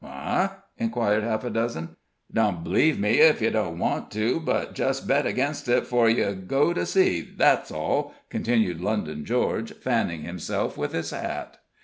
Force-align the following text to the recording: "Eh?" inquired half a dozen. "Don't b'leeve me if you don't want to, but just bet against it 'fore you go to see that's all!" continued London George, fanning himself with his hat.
"Eh?" 0.03 0.47
inquired 0.79 1.23
half 1.23 1.43
a 1.43 1.49
dozen. 1.51 1.95
"Don't 2.33 2.63
b'leeve 2.63 2.97
me 2.97 3.19
if 3.19 3.39
you 3.39 3.51
don't 3.51 3.77
want 3.77 4.09
to, 4.09 4.39
but 4.39 4.73
just 4.73 5.07
bet 5.07 5.27
against 5.27 5.69
it 5.69 5.85
'fore 5.85 6.09
you 6.09 6.31
go 6.33 6.73
to 6.73 6.87
see 6.87 7.21
that's 7.21 7.71
all!" 7.71 8.15
continued 8.31 8.81
London 8.81 9.25
George, 9.25 9.75
fanning 9.77 10.23
himself 10.23 10.75
with 10.75 10.93
his 10.93 11.11
hat. 11.11 11.59